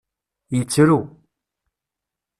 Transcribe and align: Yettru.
Yettru. 0.55 0.99